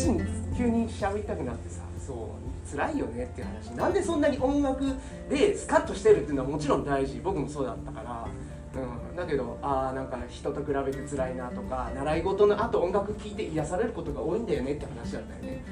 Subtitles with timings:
[0.00, 3.70] ち急に喋りたくなってさそう辛いよねっていう話。
[3.76, 4.84] なんでそんなに音楽
[5.28, 7.20] でスカッとしてるっていうのはもちろん大事。
[7.22, 8.26] 僕もそうだったから。
[8.72, 15.64] うん、だけどああなんか人と比べて辛いなとか習い事のあと音楽聴いて癒されることが多いんだよねって話だったよね。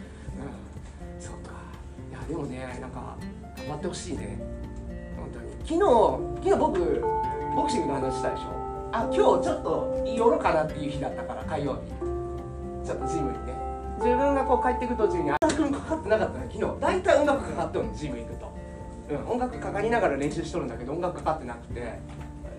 [1.17, 1.23] うん。
[1.23, 1.53] そうか。
[2.11, 3.17] いやでもねなんか
[3.57, 4.41] 頑張ってほしいね。
[5.17, 5.53] 本当に。
[5.61, 5.79] 昨日
[6.43, 7.01] 昨日僕
[7.55, 8.91] ボクシングの話したでしょ？
[8.91, 11.81] あ今日ちょっと寄ろうかなっていう日だったから火曜日。
[12.85, 13.58] ちょっとジムにね。
[13.99, 16.81] 自分がこう帰ってく途中に音楽かかってなかったね昨日。
[16.81, 18.53] 大体音楽かかってるのジム行くと、
[19.11, 21.99] うん、音楽かかりながら練習しとるんだけど音楽かかってなくて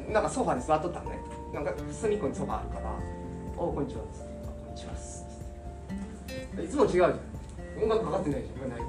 [0.09, 1.19] なんかソファに座っとったのね。
[1.53, 2.91] なんか隅っこにソファあるから
[3.57, 5.23] 「おこんにちは」っつって「こんにちは」っつ
[6.53, 6.63] って。
[6.63, 7.19] いつも違うじゃん。
[7.83, 8.69] 音楽かかってないじゃん。
[8.69, 8.79] ない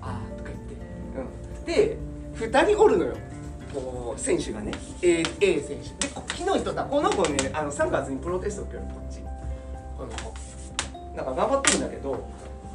[0.00, 0.76] ああとか言って。
[1.58, 1.64] うん。
[1.64, 1.96] で
[2.34, 3.14] 2人おるのよ。
[3.72, 4.72] こう選手がね。
[5.02, 6.08] A, A 選手。
[6.08, 6.84] で昨日言っとった。
[6.84, 9.21] この子ねあの3月にプロテスト受けるこっち。
[11.14, 12.28] なんか頑張ってるんだけど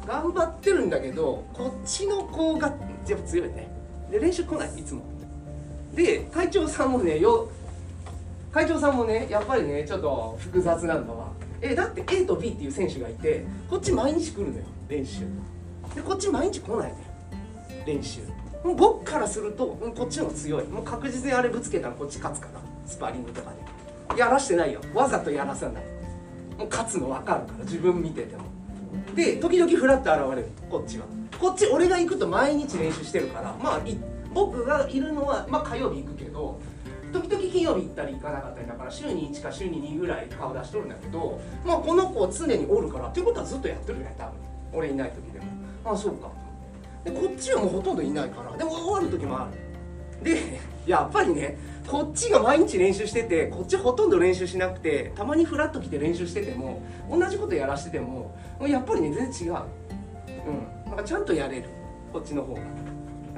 [0.06, 2.68] 頑張ってるんだけどこっちの子が
[3.06, 3.68] やっぱ強いね。
[4.10, 5.02] で練習来ないいつも。
[5.94, 7.50] で会長さんもねよ
[8.52, 11.28] 会長さんもねやっぱりねちょっと複雑なのは。
[11.60, 15.20] えだって A と B っていう選手がいてこっち毎日来るのよ練習。
[15.94, 17.04] でこっち毎日来ないのよ
[17.86, 18.20] 練習。
[18.64, 20.64] もう僕からするとこっちの方が強い。
[20.68, 23.52] もう確実にあれぶつけたらこっち勝つからスパーリングとか
[24.14, 24.18] で。
[24.18, 24.80] やらしてないよ。
[24.94, 25.97] わざとやらさない。
[26.58, 28.42] もう勝つの分かるから自分見てても。
[29.14, 30.48] で時々フラッと現れる。
[30.68, 31.06] こっちは
[31.40, 33.80] こっち俺が行くと毎日練習してるからまあ
[34.34, 36.60] 僕がいるのは、まあ、火曜日行くけど
[37.12, 44.34] 時々金曜日行ったり行かなかったりだから週に1か週に2ぐらい顔出しとるんだけど、まあ、この子は常におるからっていうことはずっとやってるね多分。
[44.72, 45.46] 俺いない時でも。
[45.84, 46.30] ああそうか。
[47.04, 49.48] でこっちはもうほとんどいないからでも終わる時もあ
[50.20, 50.24] る。
[50.24, 59.62] でやっぱりねこっちが毎日練習しててこっちほとんど練習しなくてたまにフラッと来て練習してても同じことやらしててもやっぱりね全然違う。
[60.46, 60.90] うん。
[60.90, 61.64] なんかちゃんとやれる。
[62.12, 62.60] こっちの方が。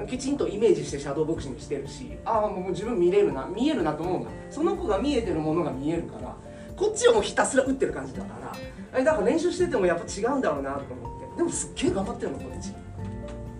[0.07, 6.35] きちんとイメージしてシャドーボクシングしてるしああもう自分見れるな見えるなと思うんだその子が見えてるものが見えるから
[6.75, 11.37] こっちはもうひたすら打ってる感じだからえだから練習しててもやっぱ違うんだろうなと思って。
[11.37, 12.73] でもすっげえ頑張ってるのこっち。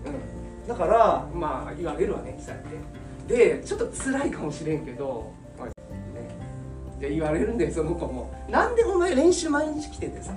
[0.06, 0.68] うん。
[0.68, 5.72] だからまあ言われるわねそうやってでちょっと辛いかもしれんけど、まあね、
[7.00, 10.32] で言われるんだよその子もなんでお前練習毎日来ててさ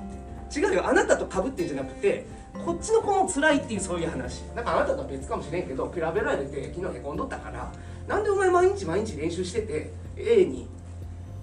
[0.55, 2.25] 違うよあなたとかぶってんじゃなくて
[2.65, 4.43] こっちの子も辛いっていうそういう話。
[4.55, 7.71] だかあなたとは別かもしれんけど比べられて昨日へこんどったから
[8.07, 10.67] なんでお前毎日毎日練習してて A に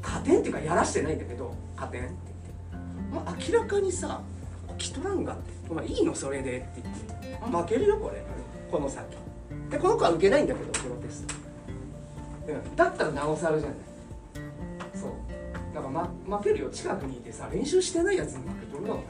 [0.00, 2.14] 加点っていうかやらしてないんだけど加点って
[3.12, 4.22] 言って、まあ、明らかにさ
[4.78, 5.52] 来とらんがって。
[5.72, 7.56] お前いいのそれでって言って。
[7.56, 8.22] 負けるよこれ。
[8.70, 9.04] この先。
[9.70, 11.34] でこの子は受けないんだけどプロテスト、
[12.48, 13.78] うん、だったらなおさらじゃない。
[14.94, 15.10] そう。
[15.74, 15.92] だから、
[16.28, 19.02] ま、負けるよ近くにいてさ練習してないやつに負けとるの。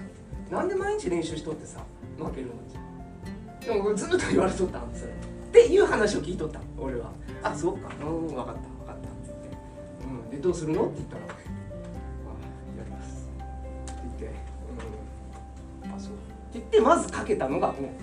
[0.50, 1.80] なんで毎日練習しとってさ
[2.18, 3.74] 負けるのじゃ。
[3.74, 5.14] でもずっと言われとったんそれっ
[5.52, 7.10] ていう話を聞いとった俺は。
[7.42, 7.90] あそうか。
[8.00, 9.48] うん分かった分かったっつって、
[10.04, 11.26] うん、でどうするのって言ったらあ
[12.78, 13.28] やります。
[13.90, 14.36] って言って
[15.86, 15.94] うん。
[15.94, 16.22] あそうって
[16.54, 18.01] 言ってまずかけたのがもう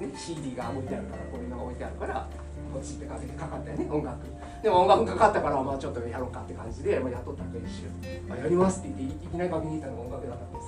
[0.00, 2.28] ね CD が置いてあるからこういうのが置いてあるから
[2.72, 4.26] こっちってかけてかかったよね音楽。
[4.62, 7.84] でも音楽かかったからまあちょっとやろうかって感じで、まあ、やっとった練習
[8.32, 10.66] あやりますって言っていきなりかけに行ったのが音楽だったんでさ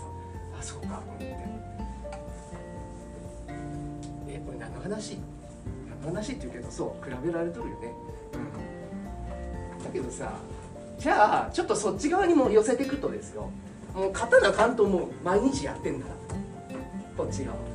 [0.58, 0.86] あそうか。
[0.86, 1.24] と思って
[4.28, 5.18] えこれ何の話？
[5.90, 7.92] 何の話って言うけどそう比べられとるよね。
[9.78, 9.84] うん。
[9.84, 10.32] だけどさ
[10.98, 13.50] じゃあちょっとそっち側にも寄せていくとですよ。
[13.94, 16.14] もう刀関東も毎日やってんだら
[17.16, 17.71] こっち側。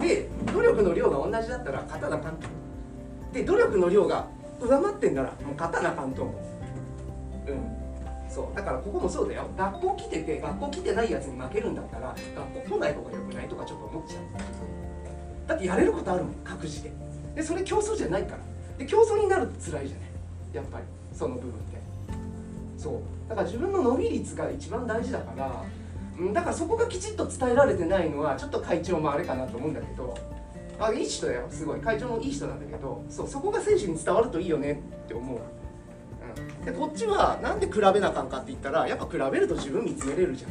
[0.00, 2.50] で努力の量が同じだったら刀関東
[3.32, 4.26] で努力の量が
[4.60, 6.34] 上回ってんならもう刀関東も
[7.46, 7.80] うん。
[8.28, 8.56] そう。
[8.56, 9.46] だからここもそうだよ。
[9.56, 14.22] 学校来てて学校来てないやつに負けるんだったら学校来ない方がよくないとかちょっと思っちゃう。
[15.48, 16.92] だってやれることあるもん各自で
[17.34, 18.38] でそれ競争じゃないから。
[18.78, 20.08] で競争になると辛いじゃない。
[20.54, 20.84] やっぱり。
[21.12, 21.78] その部分って
[22.78, 22.94] そう。
[23.28, 25.64] だから自分の伸び率が一番大事だから
[26.32, 30.14] だからそこがきちっと伝えられてないのはちょっと会長もあれかなと思うんだけど
[30.78, 31.80] あいい人だよすごい。
[31.80, 35.38] 会長もいい人なんだけどそうそこが選手に伝わるといいよねって思う。
[35.38, 36.64] うん。
[36.64, 40.50] でこっちはなんで比べなあかんかって言ったらやっぱ比べると自分見つめれるじゃ、ん、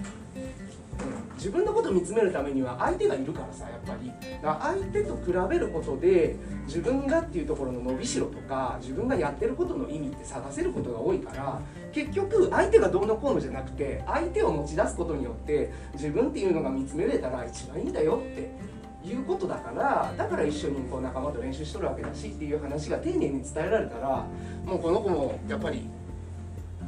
[1.39, 4.11] 自分のことを見つめるためには相手がいるからさやっぱり。
[4.41, 11.61] だから相手と比べることで自分がっていうところの伸びしろとか自分がやってることの意味って探せることが多いから
[11.93, 18.51] 結局相手がどうのこうのじゃなくて相手を持ち出すことによって自分っていうのが見つめれたら一番いいんだよって
[19.07, 24.25] いうことだからだから一緒にこう仲間と練習しとるわけだしっていう話が丁寧に伝えられたら
[24.65, 25.89] もうこの子もやっぱり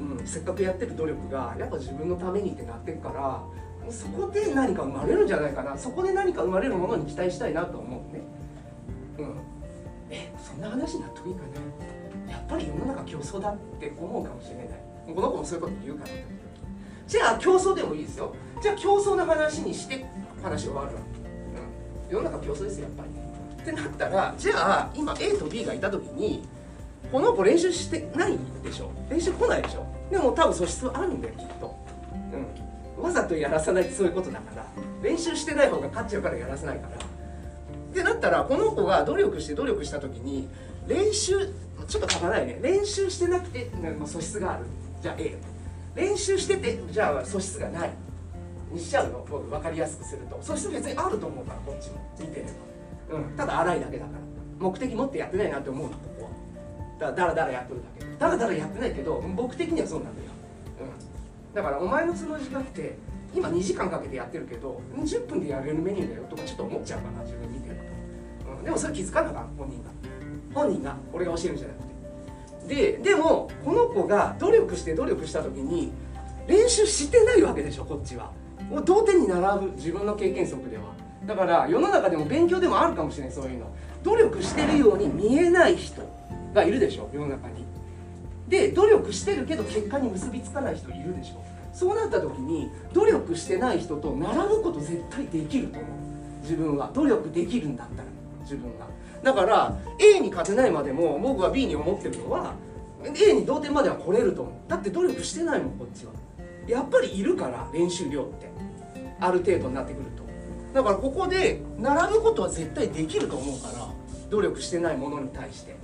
[0.02, 3.44] うん、せっかくやってる努力がやっぱ自分のためにってなってるから
[3.90, 5.78] そこで何か生まれるんじゃないかな。
[5.78, 8.22] そこで何か生まれるものに期待したいなと思うね。
[9.18, 9.36] うん。
[10.10, 11.42] えそんな話納得いくね。
[12.30, 14.68] やっぱり世の中競争だって思うかもしれない。
[15.14, 16.12] この子もそういうこと言うから。
[17.08, 18.34] じゃあ競争でもいいですよ。
[18.62, 20.06] じゃあ競争の話にして
[20.42, 21.02] 話終わるわ、
[22.10, 23.10] うん、世の中競争ですやっぱり。
[23.62, 26.48] ってなったらじゃあ今 A と B がいた時に
[27.12, 28.92] この子練習してないでしょ。
[29.10, 29.86] 練習来ないでしょ。
[30.10, 31.76] でも多分素質はあるんだよきっと、
[32.34, 32.46] うん、
[33.02, 34.66] わざとやらさないってそういうことだから
[35.02, 36.96] 練習してない方が勝っちゃうからやらせないから。
[36.96, 40.48] ってなったらこの子が努力して努力した時に
[40.88, 41.34] 練習
[41.88, 42.60] ちょっと書かないね。
[42.62, 43.70] 練習してなくて
[44.06, 44.66] 素質がある。
[45.02, 45.36] じゃあ A
[45.96, 47.92] 練習しててじゃあ素質がない。
[48.72, 49.26] にしちゃうの。
[49.30, 50.38] 僕分かりやすくすると。
[50.42, 51.98] 素質別にあると思うからこっちも。
[52.20, 52.46] 見てれ
[53.10, 54.20] ば、うん、ただ荒いだけだから。
[54.60, 56.30] 目的持ってやってないなって思うのここ
[57.06, 57.12] は。
[57.12, 58.16] だらだらやってるだけ。
[58.18, 60.28] だらだらやってないけど僕的にはそうなんだよ、
[60.80, 61.11] うん、
[61.54, 62.98] だからお前のその時間って
[63.34, 69.90] 今2時間かけてやってるけど10分でやれるメニューだよとかちょっと思っちゃうかな自分見てると、うん、でもそれ気づかなかった本人が。
[70.54, 71.80] 本人が俺が教えるんじゃなく
[72.68, 72.76] て。
[72.76, 75.92] ででもこの子が努力して努力した時に
[76.48, 78.32] 練習してないわけでしょこっちは。
[78.70, 80.84] もう同点に並ぶ自分の経験則では。
[81.26, 83.68] だから世の中でも勉強でもあるかもしれないそういうの。
[84.04, 86.02] 努力してるように見えない人
[86.54, 87.61] がいるでしょ世の中に。
[88.52, 91.42] で努力してるけど結果に結びつかない人いるでしょ。
[91.74, 95.92] そうなった時に努力してない人と並ぶこと絶対できると思う。
[96.42, 96.92] 自分は。
[96.94, 98.10] 努力できるんだったら。
[98.42, 98.86] 自分が
[99.24, 102.56] だから A に勝てないまでも僕は B に思ってるのは
[103.06, 104.54] A に同点までは来れると思う。
[104.68, 106.12] だって努力してないもんこっちは。
[106.68, 108.52] やっぱりいるから練習量って。
[109.22, 110.24] ある程度になってくると。
[110.74, 113.88] だからここで並ぶことは絶対できると思うから
[114.30, 115.80] 努力してないものに対して。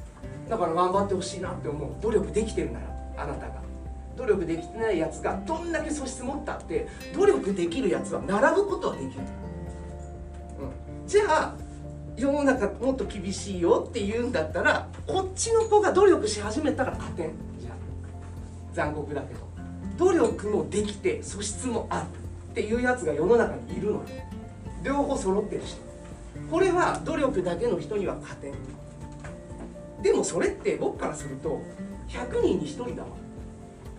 [0.50, 1.90] だから頑張ってほしいなって思う。
[2.02, 2.86] 努力できてるなら
[3.18, 3.68] あなたが。
[4.16, 9.22] 努力できてないやつがどんだけ素質持ったって努力できるやつは並ぶことはできる、
[10.60, 11.56] うん、じゃあ
[12.16, 17.76] 世の中もっと厳しいよって言うんだったらこっちの子が努力し始めたら加点じゃあ
[18.74, 19.48] 残酷だけど。
[19.98, 22.06] 努力もできて素質もある
[22.52, 24.02] っていうやつが世の中にいるのよ。
[24.84, 25.78] 両方揃ってる人。
[26.52, 28.54] これは努力だけの人には加点
[30.02, 31.62] でもそれって僕からすると
[32.10, 33.10] 100人に1人だわ。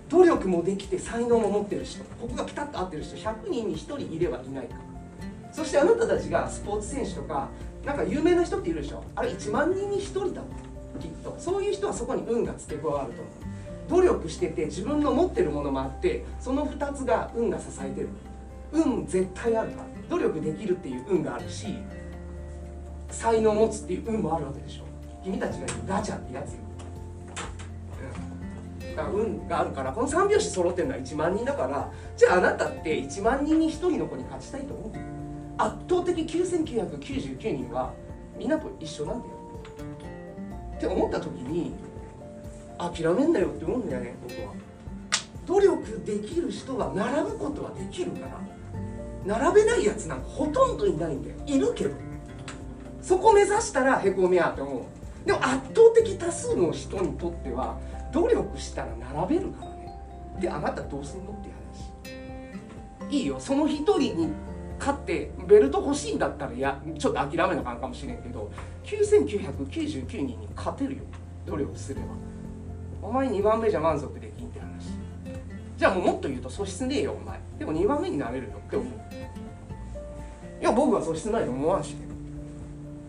[0.08, 2.02] 努力もできて才能も持ってる人。
[2.20, 4.76] ここがピタッと合ってる人100人に1人いればいないか。
[5.52, 7.48] そしてあなたたちがスポーツ選手とか
[7.84, 9.02] なんか有名な人っているでしょ。
[9.14, 10.42] あれ1万人に1人だ
[11.00, 11.36] きっと。
[11.38, 13.34] そういう人はそこに運が付け加わると思う。
[13.88, 18.08] 努力してて自分の持ってるものもあってその2つが運が支えてる。
[18.72, 19.88] 運絶対あるから。
[20.08, 21.66] 努力できるっていう運があるし
[23.10, 24.87] 才能を持つっていう運もあるわけでしょ。
[25.24, 26.58] 君たちが言うガチャってやつよ、
[28.80, 34.92] うん、だから運があるからこの3拍子揃ってるのは1万人だからじゃああなたって1万人に1人の子に勝ちたいと思う。
[35.60, 37.92] 圧倒的9999人は
[38.38, 39.32] みんなと一緒なんだよ。
[40.76, 41.74] って思った時に
[42.78, 44.52] 諦めんなよって思うんだよね僕は。
[45.46, 48.20] 努力できる人は並ぶことはできるか
[49.26, 51.36] ら並べないやつなんかほとんどいないんだよ。
[51.44, 51.90] いるけど。
[53.02, 54.82] そこ目指したらへこみやって思う。
[55.28, 57.78] でも圧倒的多数の人にとっては
[58.14, 59.94] 努力したら並べるからね。
[60.40, 61.50] であなたどうすんのって
[63.04, 63.12] 話。
[63.12, 63.38] いいよ。
[63.38, 64.32] その一人に
[64.78, 68.50] 勝ってベルト欲しいんだったらやちょっと諦めなあかんかもしれんけど
[68.84, 71.02] 9999人に勝てるよ。
[71.44, 72.06] 努力すれば。
[73.02, 74.92] お前2番目じゃ満足できんって話。
[75.76, 77.38] じゃあもうもっと言うと素質ねえよお前。
[77.58, 78.88] でも2番目になれるよって思う。
[80.58, 81.94] いや僕は素質ないと思わんし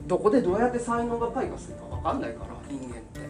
[0.05, 3.28] どこでどうやって才能が開花するか分かんないから人間って。